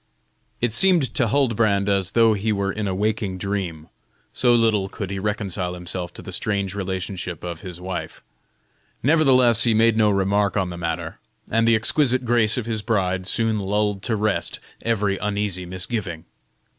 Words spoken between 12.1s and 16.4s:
grace of his bride soon lulled to rest every uneasy misgiving.